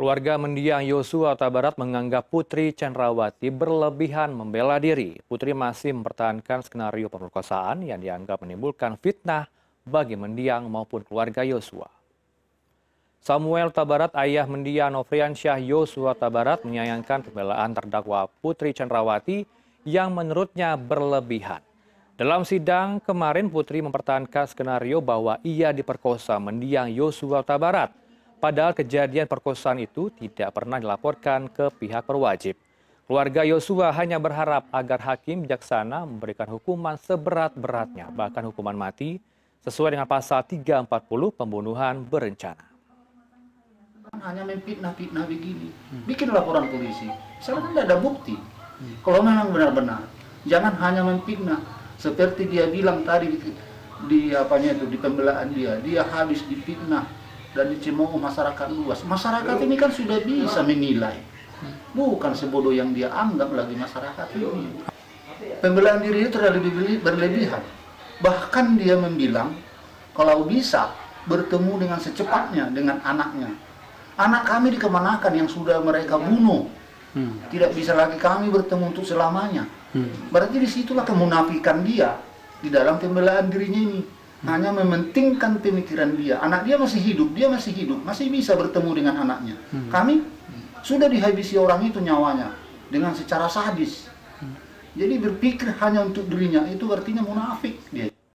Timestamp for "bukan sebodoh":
61.92-62.72